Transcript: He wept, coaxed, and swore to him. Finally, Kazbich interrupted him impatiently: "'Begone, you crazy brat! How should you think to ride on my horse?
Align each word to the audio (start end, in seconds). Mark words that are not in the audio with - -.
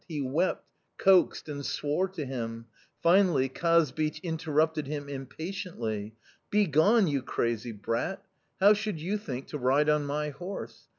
He 0.07 0.19
wept, 0.19 0.65
coaxed, 0.97 1.47
and 1.47 1.63
swore 1.63 2.07
to 2.07 2.25
him. 2.25 2.65
Finally, 3.03 3.49
Kazbich 3.49 4.19
interrupted 4.23 4.87
him 4.87 5.07
impatiently: 5.07 6.15
"'Begone, 6.49 7.07
you 7.07 7.21
crazy 7.21 7.71
brat! 7.71 8.25
How 8.59 8.73
should 8.73 8.99
you 8.99 9.19
think 9.19 9.45
to 9.49 9.59
ride 9.59 9.89
on 9.89 10.07
my 10.07 10.29
horse? 10.29 10.87